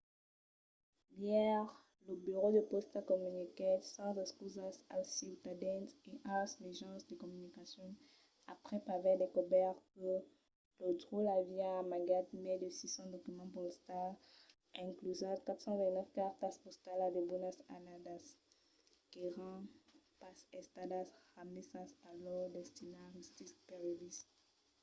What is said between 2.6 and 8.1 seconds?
pòsta comuniquèt sas excusas als ciutadans e als mejans de comunicacion